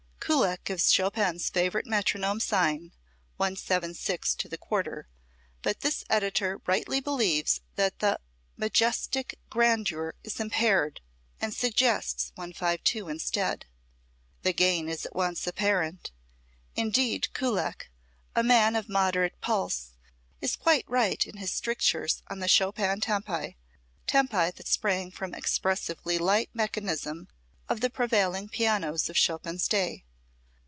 [0.23, 2.93] Kullak gives Chopin's favorite metronome sign,
[3.35, 5.09] 176 to the quarter,
[5.61, 8.17] but this editor rightly believes that "the
[8.55, 11.01] majestic grandeur is impaired,"
[11.41, 13.65] and suggests 152 instead.
[14.43, 16.11] The gain is at once apparent.
[16.77, 17.89] Indeed Kullak,
[18.33, 19.97] a man of moderate pulse,
[20.39, 23.57] is quite right in his strictures on the Chopin tempi,
[24.07, 27.27] tempi that sprang from the expressively light mechanism
[27.67, 30.05] of the prevailing pianos of Chopin's day.